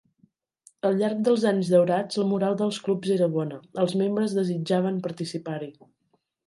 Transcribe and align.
Al 0.87 0.95
llarg 1.01 1.19
dels 1.27 1.45
anys 1.49 1.69
daurats, 1.75 2.19
la 2.21 2.27
moral 2.31 2.57
dels 2.63 2.81
clubs 2.89 3.13
era 3.19 3.31
bona, 3.39 3.63
els 3.85 3.97
membres 4.03 4.37
desitjaven 4.43 5.03
participar-hi. 5.09 5.75